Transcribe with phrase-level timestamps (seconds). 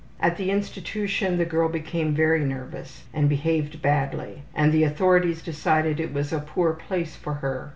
[0.19, 5.99] At the institution the girl became very nervous and behaved badly and the authorities decided
[5.99, 7.69] it was a poor place for her.